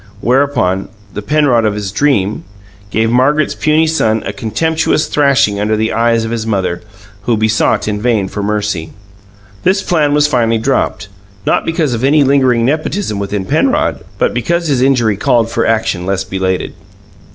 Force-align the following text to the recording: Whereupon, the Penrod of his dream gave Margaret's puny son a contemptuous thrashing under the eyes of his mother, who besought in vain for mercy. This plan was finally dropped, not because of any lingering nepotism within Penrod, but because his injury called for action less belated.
Whereupon, 0.19 0.89
the 1.13 1.21
Penrod 1.21 1.63
of 1.63 1.75
his 1.75 1.91
dream 1.91 2.43
gave 2.89 3.11
Margaret's 3.11 3.53
puny 3.53 3.85
son 3.85 4.23
a 4.25 4.33
contemptuous 4.33 5.05
thrashing 5.05 5.59
under 5.59 5.77
the 5.77 5.93
eyes 5.93 6.25
of 6.25 6.31
his 6.31 6.47
mother, 6.47 6.81
who 7.25 7.37
besought 7.37 7.87
in 7.87 8.01
vain 8.01 8.27
for 8.27 8.41
mercy. 8.41 8.93
This 9.61 9.83
plan 9.83 10.15
was 10.15 10.25
finally 10.25 10.57
dropped, 10.57 11.07
not 11.45 11.65
because 11.67 11.93
of 11.93 12.03
any 12.03 12.23
lingering 12.23 12.65
nepotism 12.65 13.19
within 13.19 13.45
Penrod, 13.45 14.03
but 14.17 14.33
because 14.33 14.69
his 14.69 14.81
injury 14.81 15.17
called 15.17 15.51
for 15.51 15.67
action 15.67 16.03
less 16.07 16.23
belated. 16.23 16.73